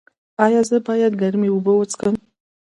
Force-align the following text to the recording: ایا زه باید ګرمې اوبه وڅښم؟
ایا 0.45 0.61
زه 0.69 0.77
باید 0.87 1.13
ګرمې 1.21 1.49
اوبه 1.51 1.73
وڅښم؟ 1.75 2.15